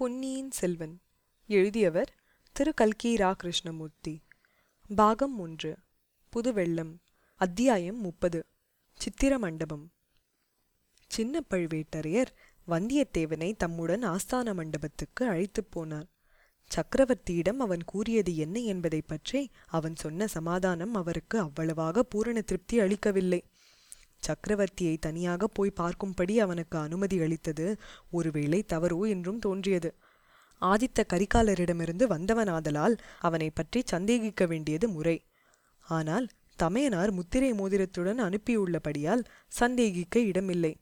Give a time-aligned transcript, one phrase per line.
[0.00, 1.00] பொன்னியின் செல்வன்.
[1.46, 2.14] எழுதியவர்
[2.52, 2.74] திரு.
[2.74, 4.22] கல்கி ரா கிருஷ்ணமூர்த்தி
[4.96, 5.76] பாகம் ஒன்று.
[6.30, 6.98] புதுவெள்ளம்.
[7.34, 8.46] அத்தியாயம் முப்பது.
[8.94, 9.90] சித்திர மண்டபம்
[11.08, 12.26] சின்ன பழுவேட்டரையர்
[12.68, 16.06] வந்தியத்தேவனை தம்முடன் ஆஸ்தான மண்டபத்துக்கு அழைத்துப் போனார்.
[16.74, 23.44] சக்கரவர்த்தியிடம் அவன் கூறியது என்ன என்பதைப் பற்றி அவன் சொன்ன சமாதானம் அவருக்கு அவ்வளவாக பூரண திருப்தி அளிக்கவில்லை.
[24.28, 27.66] சக்கரவர்த்தியை தனியாக போய் பார்க்கும்படி அவனுக்கு அனுமதி அளித்தது
[28.10, 29.90] ஒருவேளை தவறோ என்றும் தோன்றியது.
[30.62, 35.16] ஆதித்த கரிகாலரிடமிருந்து வந்தவனாதலால் அவனை பற்றி சந்தேகிக்க வேண்டியது முறை.
[35.86, 36.26] ஆனால்
[36.58, 39.22] தமையனார் முத்திரை மோதிரத்துடன் அனுப்பியுள்ளபடியால்
[39.52, 40.72] சந்தேகிக்க இடமில்லை.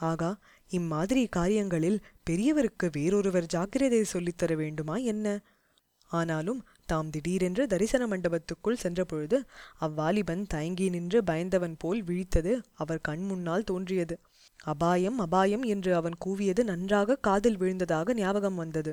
[0.00, 0.30] ஆகா
[0.70, 1.98] இம்மாதிரி காரியங்களில்
[2.30, 5.26] பெரியவருக்கு வேறொருவர் ஜாக்கிரதை சொல்லித்தர வேண்டுமா என்ன?
[6.10, 9.38] ஆனாலும் தாம் திடீரென்று தரிசன மண்டபத்துக்குள் சென்றபொழுது
[9.80, 14.16] அவ்வாலிபன் தயங்கி நின்று பயந்தவன் போல் விழித்தது அவர் கண் முன்னால் தோன்றியது.
[14.64, 18.92] அபாயம் அபாயம் என்று அவன் கூவியது நன்றாக காதில் விழுந்ததாக ஞாபகம் வந்தது.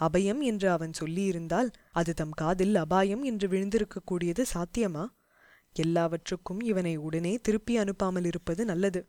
[0.00, 5.04] அபயம் என்று அவன் சொல்லியிருந்தால் அது தம் காதில் அபாயம் என்று விழுந்திருக்கக்கூடியது சாத்தியமா?
[5.76, 9.00] எல்லாவற்றுக்கும் இவனை உடனே திருப்பி அனுப்பாமல் இருப்பது நல்லது.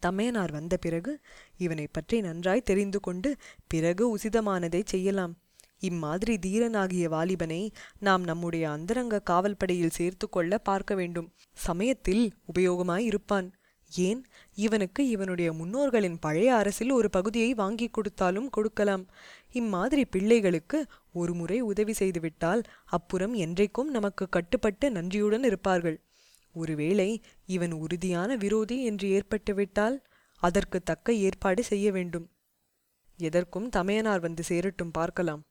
[0.00, 1.12] தமையனார் வந்த பிறகு
[1.56, 3.30] இவனை பற்றி நன்றாய் தெரிந்து கொண்டு
[3.68, 5.34] பிறகு உசிதமானதை செய்யலாம்.
[5.78, 11.32] இம்மாதிரி தீரனாகிய வாலிபனை நாம் நம்முடைய அந்தரங்க காவல்படையில் சேர்த்து கொள்ள பார்க்க வேண்டும்.
[11.52, 13.52] சமயத்தில் உபயோகமாய் இருப்பான்.
[13.92, 14.26] ஏன்?
[14.54, 19.06] இவனுக்கு இவனுடைய முன்னோர்களின் பழைய அரசில் ஒரு பகுதியை வாங்கி கொடுத்தாலும் கொடுக்கலாம்.
[19.52, 26.02] இம்மாதிரி பிள்ளைகளுக்கு ஒரு முறை உதவி செய்துவிட்டால் அப்புறம் என்றைக்கும் நமக்கு கட்டுப்பட்டு நன்றியுடன் இருப்பார்கள்.
[26.52, 30.02] ஒருவேளை இவன் உறுதியான விரோதி என்று ஏற்பட்டுவிட்டால்
[30.36, 32.30] அதற்கு தக்க ஏற்பாடு செய்ய வேண்டும்.
[33.16, 35.42] எதற்கும் தமையனார் வந்து சேரட்டும் பார்க்கலாம்.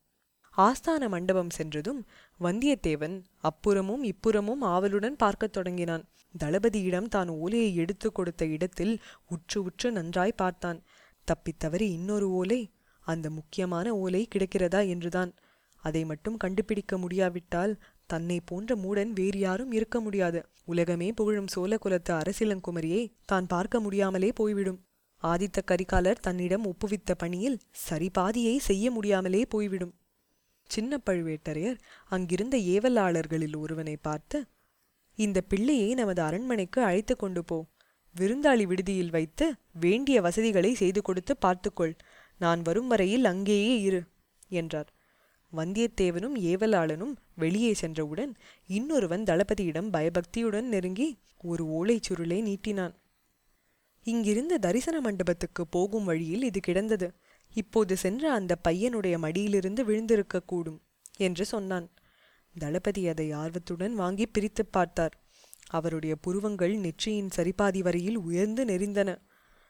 [0.57, 2.05] ஆஸ்தான மண்டபம் சென்றதும்
[2.39, 6.03] வந்தியத்தேவன் அப்புறமும் இப்புறமும் ஆவலுடன் பார்க்கத் தொடங்கினான்.
[6.39, 10.83] தளபதியிடம் தான் ஓலையை எடுத்து கொடுத்த இடத்தில் உற்று உற்று நன்றாய் பார்த்தான்.
[11.27, 15.33] தப்பித்தவறி இன்னொரு ஓலை அந்த முக்கியமான ஓலை கிடைக்கிறதா என்றுதான்.
[15.83, 17.73] அதை மட்டும் கண்டுபிடிக்க முடியாவிட்டால்
[18.05, 20.45] தன்னை போன்ற மூடன் வேறு யாரும் இருக்க முடியாது.
[20.65, 24.81] உலகமே புகழும் சோழ குலத்து அரசிலங்குமரியை தான் பார்க்க முடியாமலே போய்விடும்.
[25.23, 29.93] ஆதித்த கரிகாலர் தன்னிடம் ஒப்புவித்த பணியில் சரிபாதியை செய்ய முடியாமலே போய்விடும்.
[30.67, 31.77] சின்ன பழுவேட்டரையர்
[32.09, 34.45] அங்கிருந்த ஏவலாளர்களில் ஒருவனை பார்த்து
[35.17, 37.57] இந்த பிள்ளையை நமது அரண்மனைக்கு அழைத்து கொண்டு போ.
[38.15, 41.95] விருந்தாளி விடுதியில் வைத்து வேண்டிய வசதிகளை செய்து கொடுத்து பார்த்துக்கொள்.
[42.37, 44.01] நான் வரும் வரையில் அங்கேயே இரு
[44.49, 44.89] என்றார்.
[45.53, 48.35] வந்தியத்தேவனும் ஏவலாளனும் வெளியே சென்றவுடன்
[48.67, 51.09] இன்னொருவன் தளபதியிடம் பயபக்தியுடன் நெருங்கி
[51.41, 52.93] ஒரு ஓலைச் சுருளை நீட்டினான்.
[54.05, 57.07] இங்கிருந்த தரிசன மண்டபத்துக்கு போகும் வழியில் இது கிடந்தது.
[57.57, 60.79] இப்போது சென்ற அந்த பையனுடைய மடியிலிருந்து விழுந்திருக்கக்கூடும்
[61.17, 61.87] என்று சொன்னான்.
[62.55, 65.15] தளபதி அதை ஆர்வத்துடன் வாங்கி பிரித்து பார்த்தார்.
[65.69, 69.09] அவருடைய புருவங்கள் நெற்றியின் சரிபாதி வரையில் உயர்ந்து நெறிந்தன.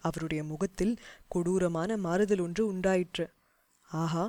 [0.03, 0.93] அவருடைய முகத்தில்
[1.27, 3.25] கொடூரமான மாறுதல் ஒன்று உண்டாயிற்று.
[3.91, 4.25] ஆஹா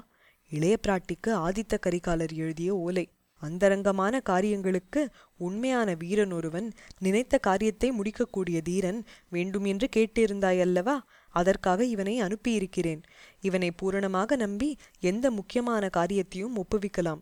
[0.51, 3.07] இளைய பிராட்டிக்கு ஆதித்த கரிகாலர் எழுதிய ஓலை.
[3.43, 5.01] அந்தரங்கமான காரியங்களுக்கு
[5.39, 10.97] உண்மையான வீரன் ஒருவன் நினைத்த காரியத்தை முடிக்கக்கூடிய தீரன் வேண்டும் என்று கேட்டிருந்தாயல்லவா?
[11.29, 13.03] அதற்காக இவனை அனுப்பியிருக்கிறேன்.
[13.41, 17.21] இவனை பூரணமாக நம்பி எந்த முக்கியமான காரியத்தையும் ஒப்புவிக்கலாம்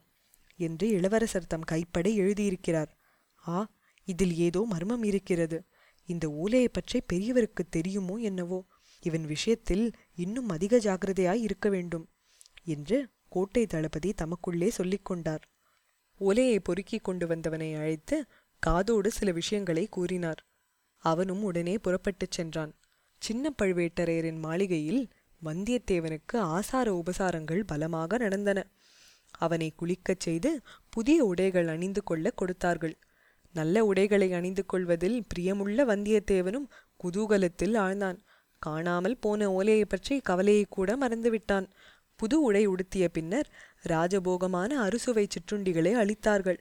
[0.57, 2.87] என்று இளவரசர் தம் கைப்பட எழுதியிருக்கிறார்.
[3.49, 3.71] ஆ
[4.05, 5.65] இதில் ஏதோ மர்மம் இருக்கிறது.
[6.07, 8.65] இந்த ஓலையை பற்றி பெரியவருக்கு தெரியுமோ என்னவோ?
[9.01, 12.09] இவன் விஷயத்தில் இன்னும் அதிக ஜாக்கிரதையாய் இருக்க வேண்டும்
[12.65, 15.49] என்று கோட்டை தளபதி தமக்குள்ளே சொல்லிக் கொண்டார்.
[16.19, 18.25] ஓலையை பொறுக்கிக் கொண்டு வந்தவனை அழைத்து
[18.59, 20.47] காதோடு சில விஷயங்களை கூறினார்.
[20.99, 22.75] அவனும் உடனே புறப்பட்டுச் சென்றான்.
[23.27, 25.03] சின்ன பழுவேட்டரையரின் மாளிகையில்
[25.43, 28.59] வந்தியத்தேவனுக்கு ஆசார உபசாரங்கள் பலமாக நடந்தன.
[29.39, 30.51] அவனை குளிக்கச் செய்து
[30.89, 32.95] புதிய உடைகள் அணிந்து கொள்ள கொடுத்தார்கள்.
[33.55, 36.69] நல்ல உடைகளை அணிந்து கொள்வதில் பிரியமுள்ள வந்தியத்தேவனும்
[37.05, 38.19] குதூகலத்தில் ஆழ்ந்தான்.
[38.63, 41.67] காணாமல் போன ஓலையை பற்றி கவலையை கூட மறந்துவிட்டான்.
[42.21, 43.49] புது உடை உடுத்திய பின்னர்
[43.89, 46.61] ராஜபோகமான அறுசுவை சிற்றுண்டிகளை அளித்தார்கள்.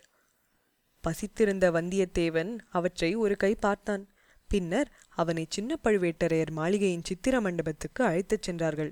[1.03, 4.03] பசித்திருந்த வந்தியத்தேவன் அவற்றை ஒரு கை பார்த்தான்.
[4.55, 8.91] பின்னர் அவனை சின்ன பழுவேட்டரையர் மாளிகையின் சித்திர மண்டபத்துக்கு அழைத்துச் சென்றார்கள்.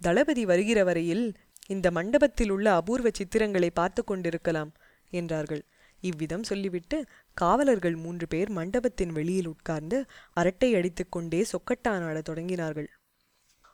[0.00, 1.24] தளபதி வருகிற வரையில்
[1.66, 4.70] இந்த மண்டபத்தில் உள்ள அபூர்வ சித்திரங்களை பார்த்து கொண்டிருக்கலாம்
[5.10, 5.62] என்றார்கள்.
[6.00, 6.98] இவ்விதம் சொல்லிவிட்டு
[7.34, 9.98] காவலர்கள் மூன்று பேர் மண்டபத்தின் வெளியில் உட்கார்ந்து
[10.32, 12.88] அரட்டை அடித்துக்கொண்டே சொக்கட்டானாடத் தொடங்கினார்கள்.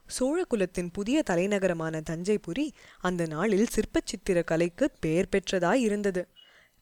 [0.09, 2.67] சோழகுலத்தின் புதிய தலைநகரமான தஞ்சைபுரி
[3.01, 6.25] அந்த நாளில் சிற்பச்சித்திர கலைக்கு பெயர் பெற்றதாய் இருந்தது.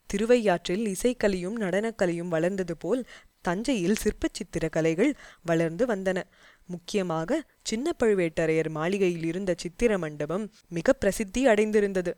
[0.09, 3.01] திருவையாற்றில் இசைக்கலையும் நடனக்கலையும் வளர்ந்தது போல்
[3.47, 5.11] தஞ்சையில் சிற்ப சித்திர கலைகள்
[5.43, 6.19] வளர்ந்து வந்தன.
[6.67, 12.13] முக்கியமாக சின்ன பழுவேட்டரையர் மாளிகையில் இருந்த சித்திர மண்டபம் மிக பிரசித்தி அடைந்திருந்தது.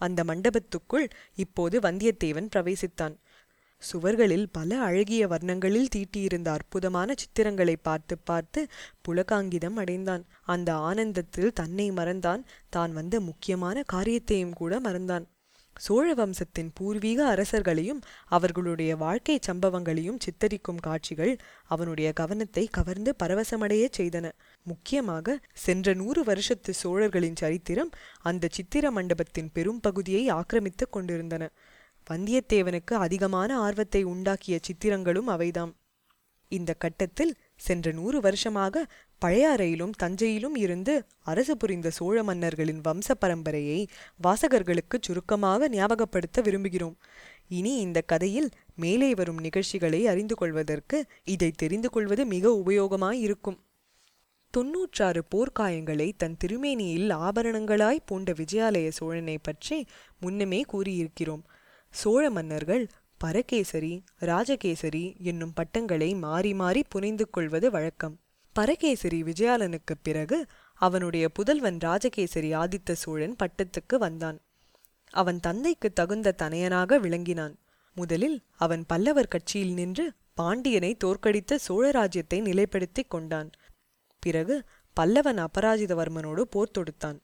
[0.00, 3.14] அந்த மண்டபத்துக்குள் இப்போது வந்தியத்தேவன் பிரவேசித்தான்.
[3.82, 8.60] சுவர்களில் பல அழகிய வர்ணங்களில் தீட்டியிருந்த அற்புதமான சித்திரங்களை பார்த்து பார்த்து
[9.06, 10.24] புலகாங்கிதம் அடைந்தான்.
[10.46, 12.42] அந்த ஆனந்தத்தில் தன்னை மறந்தான்.
[12.68, 15.26] தான் வந்த முக்கியமான காரியத்தையும் கூட மறந்தான்.
[15.78, 21.32] சோழ வம்சத்தின் பூர்வீக அரசர்களையும் அவர்களுடைய வாழ்க்கை சம்பவங்களையும் சித்தரிக்கும் காட்சிகள்
[21.66, 24.26] அவனுடைய கவனத்தை கவர்ந்து பரவசமடையச் செய்தன.
[24.66, 31.44] முக்கியமாக சென்ற நூறு வருஷத்து சோழர்களின் சரித்திரம் அந்த சித்திர மண்டபத்தின் பெரும் பகுதியை ஆக்கிரமித்துக் கொண்டிருந்தன.
[32.06, 35.72] வந்தியத்தேவனுக்கு அதிகமான ஆர்வத்தை உண்டாக்கிய சித்திரங்களும் அவைதாம்.
[36.52, 38.84] இந்த கட்டத்தில் சென்ற நூறு வருஷமாக
[39.24, 43.86] பழையாறையிலும் தஞ்சையிலும் இருந்து அரசு புரிந்த சோழ மன்னர்களின் வம்ச பரம்பரையை
[44.22, 46.96] வாசகர்களுக்கு சுருக்கமாக ஞாபகப்படுத்த விரும்புகிறோம்.
[47.48, 53.58] இனி இந்த கதையில் மேலே வரும் நிகழ்ச்சிகளை அறிந்து கொள்வதற்கு இதை தெரிந்து கொள்வது மிக உபயோகமாயிருக்கும்.
[54.50, 59.86] தொன்னூற்றாறு போர்க்காயங்களை தன் திருமேனியில் ஆபரணங்களாய் பூண்ட விஜயாலய சோழனை பற்றி
[60.20, 61.42] முன்னமே கூறியிருக்கிறோம்.
[61.94, 62.86] சோழ மன்னர்கள்
[63.18, 68.16] பரகேசரி ராஜகேசரி என்னும் பட்டங்களை மாறி மாறி புனைந்து கொள்வது வழக்கம்.
[68.52, 74.40] பரகேசரி விஜயாலனுக்குப் பிறகு அவனுடைய புதல்வன் ராஜகேசரி ஆதித்த சோழன் பட்டத்துக்கு வந்தான்.
[75.10, 77.58] அவன் தந்தைக்கு தகுந்த தனையனாக விளங்கினான்.
[77.94, 83.50] முதலில் அவன் பல்லவர் கட்சியில் நின்று பாண்டியனை தோற்கடித்த சோழ ராஜ்யத்தை நிலைப்படுத்திக் கொண்டான்.
[84.18, 84.64] பிறகு
[85.00, 87.20] பல்லவன் அபராஜிதவர்மனோடு போர் தொடுத்தான்.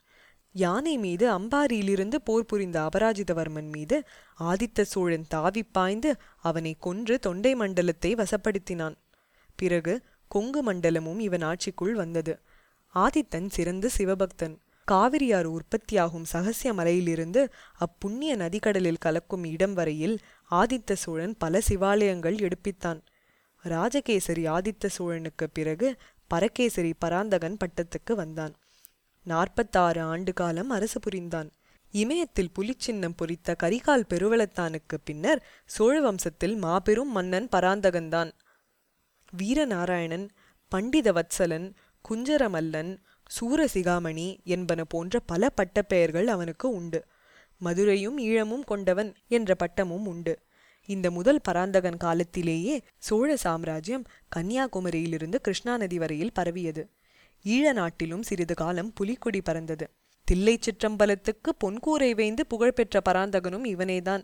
[0.52, 4.02] யானை மீது அம்பாரியிலிருந்து போர் புரிந்த அபராஜிதவர்மன் மீது
[4.40, 8.94] ஆதித்த சோழன் தாவி பாய்ந்து அவனை கொன்று தொண்டை மண்டலத்தை வசப்படுத்தினான்.
[9.56, 12.40] பிறகு கொங்கு மண்டலமும் இவன் ஆட்சிக்குள் வந்தது.
[12.94, 14.56] ஆதித்தன் சிறந்த சிவபக்தன்.
[14.90, 17.48] காவிரியாறு உற்பத்தியாகும் சகசிய மலையிலிருந்து
[17.78, 20.18] அப்புண்ணிய நதிக்கடலில் கலக்கும் இடம் வரையில்
[20.50, 23.00] ஆதித்த சோழன் பல சிவாலயங்கள் எடுப்பித்தான்.
[23.64, 28.54] ராஜகேசரி ஆதித்த சோழனுக்கு பிறகு பரகேசரி பராந்தகன் பட்டத்துக்கு வந்தான்.
[29.22, 31.50] நாற்பத்தாறு ஆண்டு காலம் அரசு புரிந்தான்.
[31.90, 38.32] இமயத்தில் புலிச்சின்னம் பொறித்த கரிகால் பெருவளத்தானுக்கு பின்னர் சோழ வம்சத்தில் மாபெரும் மன்னன் பராந்தகன்தான்.
[39.42, 40.28] வீரநாராயணன்
[40.68, 41.72] பண்டித வத்சலன்
[42.08, 42.96] குஞ்சரமல்லன்
[43.40, 47.04] சூரசிகாமணி என்பன போன்ற பல பட்டப்பெயர்கள் அவனுக்கு உண்டு.
[47.58, 50.38] மதுரையும் ஈழமும் கொண்டவன் என்ற பட்டமும் உண்டு.
[50.86, 54.04] இந்த முதல் பராந்தகன் காலத்திலேயே சோழ சாம்ராஜ்யம்
[54.36, 56.90] கன்னியாகுமரியிலிருந்து கிருஷ்ணா நதி வரையில் பரவியது.
[57.44, 59.90] ஈழ நாட்டிலும் சிறிது காலம் புலிக்குடி பறந்தது.
[60.26, 64.22] தில்லை சிற்றம்பலத்துக்கு பொன்கூரை வேந்து புகழ்பெற்ற பராந்தகனும் இவனேதான்.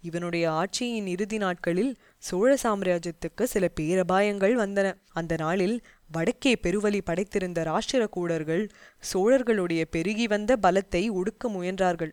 [0.00, 4.94] இவனுடைய ஆட்சியின் இறுதி நாட்களில் சோழ சாம்ராஜ்யத்துக்கு சில பேரபாயங்கள் வந்தன.
[5.12, 5.76] அந்த நாளில்
[6.12, 8.68] வடக்கே பெருவலி படைத்திருந்த ராஷ்டிரகூடர்கள்
[9.12, 12.12] சோழர்களுடைய பெருகி வந்த பலத்தை ஒடுக்க முயன்றார்கள்.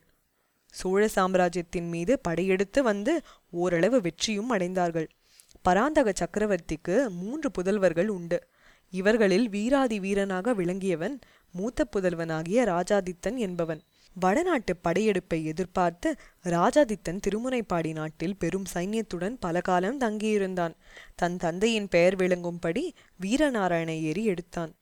[0.73, 5.07] சோழ சாம்ராஜ்யத்தின் மீது படையெடுத்து வந்து ஓரளவு வெற்றியும் அடைந்தார்கள்.
[5.61, 8.47] பராந்தக சக்கரவர்த்திக்கு மூன்று புதல்வர்கள் உண்டு.
[8.93, 11.15] இவர்களில் வீராதி வீரனாக விளங்கியவன்
[11.51, 13.81] மூத்த புதல்வனாகிய ராஜாதித்தன் என்பவன்.
[14.13, 20.75] வடநாட்டு படையெடுப்பை எதிர்பார்த்து ராஜாதித்தன் திருமுனைப்பாடி நாட்டில் பெரும் சைன்யத்துடன் பல காலம் தங்கியிருந்தான்.
[21.15, 24.73] தன் தந்தையின் பெயர் விளங்கும்படி வீரநாராயண ஏரி எடுத்தான்.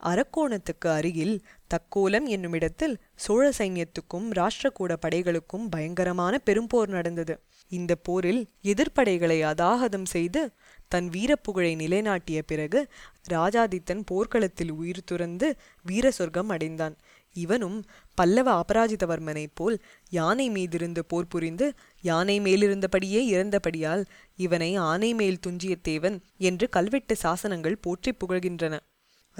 [0.00, 1.42] அரக்கோணத்துக்கு அருகில்
[1.74, 7.34] தக்கோலம் என்னுமிடத்தில் சோழ சைன்யத்துக்கும் ராஷ்டிரகூட படைகளுக்கும் பயங்கரமான பெரும்போர் நடந்தது.
[7.68, 10.42] இந்த போரில் எதிர்ப்படைகளை அதாகதம் செய்து
[10.88, 12.80] தன் வீரப்புகழை நிலைநாட்டிய பிறகு
[13.30, 15.48] ராஜாதித்தன் போர்க்களத்தில் உயிர் துறந்து
[15.82, 16.96] வீர சொர்க்கம் அடைந்தான்.
[17.36, 17.78] இவனும்
[18.14, 19.76] பல்லவ அபராஜிதவர்மனைப் போல்
[20.10, 21.66] யானை மீதிருந்து போர் புரிந்து
[22.00, 24.04] யானை மேலிருந்தபடியே இறந்தபடியால்
[24.36, 28.76] இவனை ஆனை மேல் துஞ்சிய தேவன் என்று கல்வெட்டு சாசனங்கள் போற்றி புகழ்கின்றன.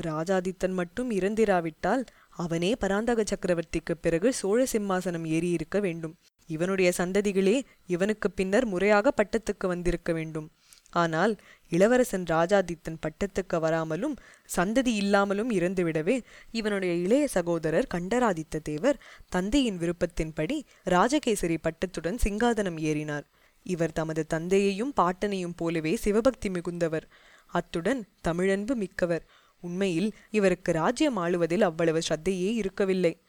[0.00, 6.16] ராஜாதித்தன் மட்டும் இறந்திராவிட்டால் அவனே பராந்தக சக்கரவர்த்திக்கு பிறகு சோழ சிம்மாசனம் ஏறியிருக்க வேண்டும்.
[6.46, 10.50] இவனுடைய சந்ததிகளே இவனுக்கு பின்னர் முறையாக பட்டத்துக்கு வந்திருக்க வேண்டும்.
[10.90, 11.32] ஆனால்
[11.68, 14.14] இளவரசன் ராஜாதித்தன் பட்டத்துக்கு வராமலும்
[14.56, 23.26] சந்ததி இல்லாமலும் இறந்துவிடவே இவனுடைய இளைய சகோதரர் கண்டராதித்த தேவர் தந்தையின் விருப்பத்தின்படி ராஜகேசரி பட்டத்துடன் சிங்காதனம் ஏறினார்.
[23.62, 27.06] இவர் தமது தந்தையையும் பாட்டனையும் போலவே சிவபக்தி மிகுந்தவர்.
[27.46, 29.26] அத்துடன் தமிழன்பு மிக்கவர்.
[29.60, 33.22] உண்மையில் இவருக்கு ராஜ்யம் ஆளுவதில் அவ்வளவு ஸ்ரத்தையே இருக்கவில்லை.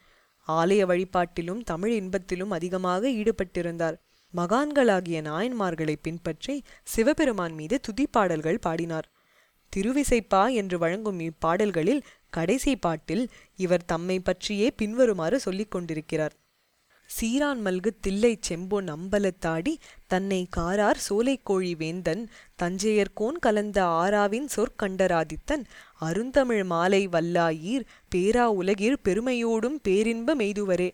[0.48, 3.98] ஆலய வழிபாட்டிலும் தமிழ் இன்பத்திலும் அதிகமாக ஈடுபட்டிருந்தார்.
[4.36, 9.10] மகான்களாகிய நாயன்மார்களை பின்பற்றி சிவபெருமான் மீது துதிப்பாடல்கள் பாடினார்.
[9.74, 16.34] திருவிசைப்பா என்று வழங்கும் இப்பாடல்களில் கடைசி பாட்டில் இவர் தம்மை பற்றியே பின்வருமாறு சொல்லிக் கொண்டிருக்கிறார்.
[17.10, 19.76] சீரான் மல்கு தில்லை செம்பொன் அம்பலத்தாடி
[20.08, 22.30] தன்னை காரார் சோலைக்கோழி வேந்தன்
[22.64, 25.64] தஞ்சையர்கோன் கலந்த ஆராவின் சொற்கண்டராதித்தன்
[26.00, 27.86] அருந்தமிழ் மாலை வல்லாயீர்
[28.16, 30.92] பேரா உலகிற் பெருமையோடும் பேரின்ப மெய்துவரே.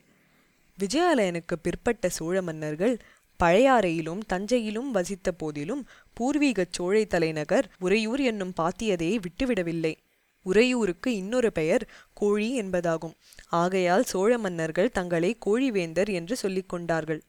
[0.79, 2.97] விஜயாலயனுக்கு பிற்பட்ட சோழ மன்னர்கள்
[3.43, 5.85] பழையாறையிலும் தஞ்சையிலும் வசித்த போதிலும்
[6.19, 9.95] பூர்வீகச் சோழை தலைநகர் உறையூர் என்னும் பாத்தியதையை விட்டுவிடவில்லை.
[10.45, 11.83] உறையூருக்கு இன்னொரு பெயர்
[12.13, 13.15] கோழி என்பதாகும்.
[13.61, 17.21] ஆகையால் சோழ மன்னர்கள் தங்களை கோழிவேந்தர் என்று சொல்லிக் கொண்டார்கள்.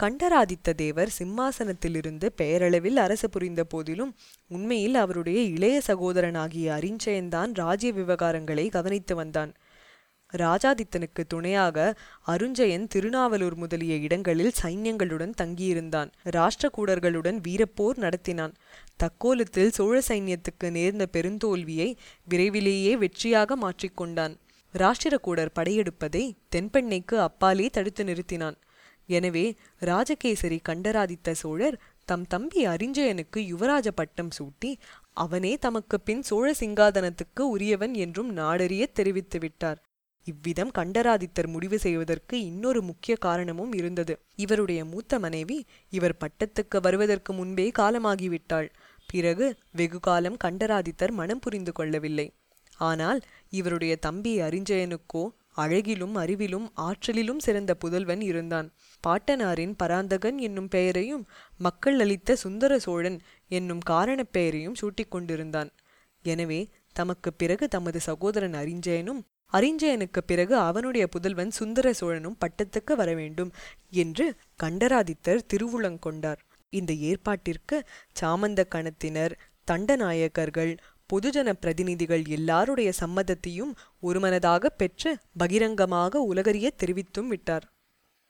[0.00, 4.12] கண்டராதித்த தேவர் சிம்மாசனத்திலிருந்து பெயரளவில் அரசு புரிந்த போதிலும்
[4.48, 9.52] உண்மையில் அவருடைய இளைய சகோதரனாகிய அரிஞ்சயன்தான் ராஜ்ய விவகாரங்களை கவனித்து வந்தான்.
[10.36, 11.76] ராஜாதித்தனுக்கு துணையாக
[12.26, 16.10] அருஞ்சயன் திருநாவலூர் முதலிய இடங்களில் சைன்யங்களுடன் தங்கியிருந்தான்.
[16.36, 18.54] ராஷ்டிரகூடர்களுடன் வீரப்போர் நடத்தினான்.
[19.02, 21.88] தக்கோலத்தில் சோழ சைன்யத்துக்கு நேர்ந்த பெருந்தோல்வியை
[22.24, 24.36] விரைவிலேயே வெற்றியாக மாற்றிக்கொண்டான்
[24.74, 26.24] ராஷ்டிரகூடர் படையெடுப்பதை
[26.54, 28.56] தென்பெண்ணைக்கு அப்பாலே தடுத்து நிறுத்தினான்.
[29.08, 29.44] எனவே
[29.80, 34.70] ராஜகேசரி கண்டராதித்த சோழர் தம் தம்பி அரிஞ்சயனுக்கு யுவராஜ பட்டம் சூட்டி
[35.14, 39.78] அவனே தமக்கு பின் சோழ சிங்காதனத்துக்கு உரியவன் என்றும் நாடறிய தெரிவித்து விட்டார்
[40.26, 44.14] இவ்விதம் கண்டராதித்தர் முடிவு செய்வதற்கு இன்னொரு முக்கிய காரணமும் இருந்தது.
[44.36, 45.58] இவருடைய மூத்த மனைவி
[45.92, 48.68] இவர் பட்டத்துக்கு வருவதற்கு முன்பே காலமாகிவிட்டாள்.
[49.06, 52.26] பிறகு வெகு காலம் கண்டராதித்தர் மனம் புரிந்து கொள்ளவில்லை.
[52.80, 55.24] ஆனால் இவருடைய தம்பி அரிஞ்சயனுக்கோ
[55.56, 58.66] அழகிலும் அறிவிலும் ஆற்றலிலும் சிறந்த புதல்வன் இருந்தான்.
[59.04, 61.22] பாட்டனாரின் பராந்தகன் என்னும் பெயரையும்
[61.58, 63.18] மக்கள் அளித்த சுந்தர சோழன்
[63.50, 65.70] என்னும் காரணப் பெயரையும் சூட்டிக் கொண்டிருந்தான்
[66.24, 66.60] எனவே
[66.92, 73.50] தமக்கு பிறகு தமது சகோதரன் அரிஞ்சயனும் அரிஞ்சயனுக்கு பிறகு அவனுடைய புதல்வன் சுந்தர சோழனும் பட்டத்துக்கு வர வேண்டும்
[73.90, 74.26] என்று
[74.62, 76.40] கண்டராதித்தர் திருவுளங்கொண்டார்
[76.72, 77.76] இந்த ஏற்பாட்டிற்கு
[78.20, 79.34] சாமந்த கணத்தினர்
[79.70, 80.72] தண்டநாயக்கர்கள்
[81.12, 87.66] பொதுஜன பிரதிநிதிகள் எல்லாருடைய சம்மதத்தையும் ஒருமனதாக பெற்று பகிரங்கமாக உலகறிய தெரிவித்தும் விட்டார்.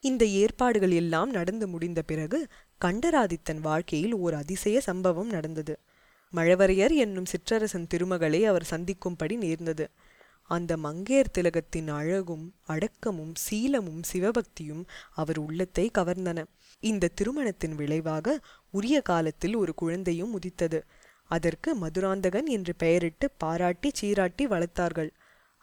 [0.02, 2.38] இந்த ஏற்பாடுகள் எல்லாம் நடந்து முடிந்த பிறகு
[2.85, 5.75] கண்டராதித்தன் வாழ்க்கையில் ஓர் அதிசய சம்பவம் நடந்தது.
[6.32, 9.87] மழவரையர் என்னும் சிற்றரசன் திருமகளை அவர் சந்திக்கும்படி நேர்ந்தது.
[10.49, 16.45] அந்த மங்கையர் திலகத்தின் அழகும் அடக்கமும் சீலமும் சிவபக்தியும் அவர் உள்ளத்தை கவர்ந்தன.
[16.83, 18.37] இந்த திருமணத்தின் விளைவாக
[18.71, 20.81] உரிய காலத்தில் ஒரு குழந்தையும் உதித்தது.
[21.31, 25.11] அதற்கு மதுராந்தகன் என்று பெயரிட்டு பாராட்டி சீராட்டி வளர்த்தார்கள்.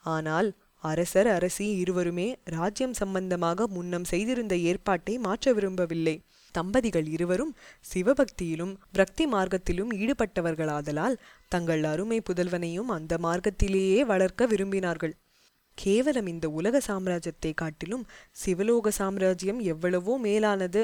[0.06, 0.50] ஆனால்
[0.84, 6.16] அரசர் அரசி இருவருமே ராஜ்யம் சம்பந்தமாக முன்னம் செய்திருந்த ஏற்பாட்டை மாற்ற விரும்பவில்லை.
[6.57, 7.53] தம்பதிகள் இருவரும்
[7.86, 11.17] சிவபக்தியிலும் பிரக்தி மார்க்கத்திலும் ஈடுபட்டவர்களாதலால்
[11.48, 15.13] தங்கள் அருமை புதல்வனையும் அந்த மார்க்கத்திலேயே வளர்க்க விரும்பினார்கள்.
[15.77, 18.03] கேவலம் இந்த உலக சாம்ராஜ்யத்தை காட்டிலும்
[18.43, 20.81] சிவலோக சாம்ராஜ்யம் எவ்வளவோ மேலானது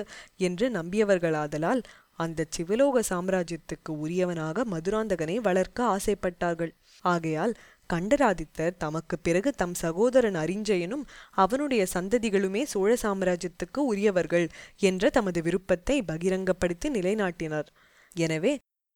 [0.48, 1.82] என்று நம்பியவர்களாதலால்
[2.20, 6.72] அந்த சிவலோக சாம்ராஜ்யத்துக்கு உரியவனாக மதுராந்தகனை வளர்க்க ஆசைப்பட்டார்கள்.
[7.04, 7.54] ஆகையால்
[7.90, 11.04] கண்டராதித்தர் தமக்கு பிறகு தம் சகோதரன் அரிஞ்சயனும்
[11.36, 14.48] அவனுடைய சந்ததிகளுமே சோழ சாம்ராஜ்யத்துக்கு உரியவர்கள்
[14.82, 17.70] என்ற தமது விருப்பத்தை பகிரங்கப்படுத்தி நிலைநாட்டினார்.
[18.16, 18.54] எனவே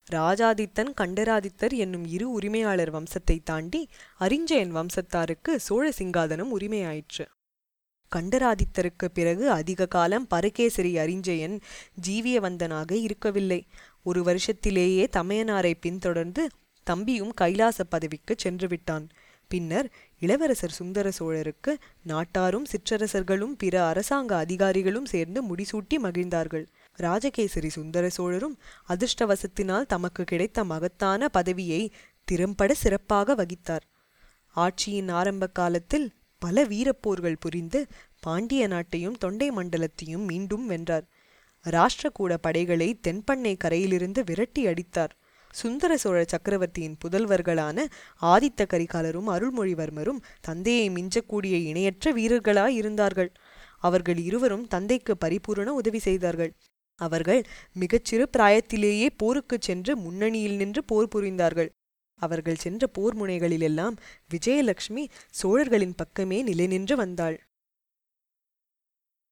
[0.08, 3.82] ராஜாதித்தன் கண்டராதித்தர் என்னும் இரு உரிமையாளர் வம்சத்தை தாண்டி
[4.20, 7.26] அரிஞ்சயன் வம்சத்தாருக்கு சோழ சிங்காதனம் உரிமையாயிற்று.
[8.12, 11.56] கண்டராதித்தருக்கு பிறகு அதிக காலம் பரகேசரி அரிஞ்சயன்
[12.08, 13.62] ஜீவியவந்தனாக இருக்கவில்லை.
[14.04, 16.44] ஒரு வருஷத்திலேயே தமையனாரை பின்தொடர்ந்து
[16.84, 19.06] தம்பியும் கைலாச பதவிக்கு சென்று விட்டான்
[19.48, 19.88] பின்னர்
[20.20, 21.72] இளவரசர் சுந்தர சோழருக்கு
[22.08, 26.66] நாட்டாரும் சிற்றரசர்களும் பிற அரசாங்க அதிகாரிகளும் சேர்ந்து முடிசூட்டி மகிழ்ந்தார்கள்.
[27.00, 31.92] ராஜகேசரி சுந்தர சோழரும் அதிர்ஷ்டவசத்தினால் தமக்கு கிடைத்த மகத்தான பதவியை
[32.24, 33.86] திறம்பட சிறப்பாக வகித்தார்.
[34.56, 36.08] ஆட்சியின் ஆரம்ப காலத்தில்
[36.40, 37.88] பல வீரப்போர்கள் புரிந்து
[38.20, 41.06] பாண்டிய நாட்டையும் தொண்டை மண்டலத்தையும் மீண்டும் வென்றார்.
[41.66, 45.14] ராஷ்டிரகூட படைகளை தென்பண்ணை கரையிலிருந்து விரட்டி அடித்தார்.
[45.54, 47.78] சுந்தர சோழ சக்கரவர்த்தியின் புதல்வர்களான
[48.22, 53.32] ஆதித்த கரிகாலரும் அருள்மொழிவர்மரும் தந்தையை மிஞ்சக்கூடிய இணையற்ற வீரர்களாய் இருந்தார்கள்
[53.80, 56.52] அவர்கள் இருவரும் தந்தைக்கு பரிபூரண உதவி செய்தார்கள்.
[57.00, 57.42] அவர்கள்
[57.74, 61.70] மிகச்சிறு பிராயத்திலேயே போருக்குச் சென்று முன்னணியில் நின்று போர் புரிந்தார்கள்.
[62.22, 63.96] அவர்கள் சென்ற போர் முனைகளிலெல்லாம்
[64.30, 67.38] விஜயலட்சுமி சோழர்களின் பக்கமே நிலை நின்று வந்தாள்.